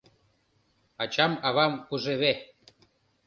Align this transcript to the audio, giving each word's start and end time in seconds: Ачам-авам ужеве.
Ачам-авам 1.03 1.73
ужеве. 1.93 2.33